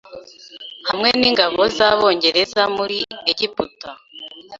Hamwe 0.89 1.09
n’ingabo 1.19 1.61
z’Abongereza 1.75 2.63
muri 2.77 2.97
Egiputa 3.31 3.91